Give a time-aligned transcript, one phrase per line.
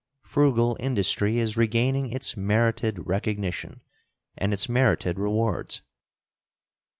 [0.23, 3.83] Frugal industry is regaining its merited recognition
[4.35, 5.83] and its merited rewards.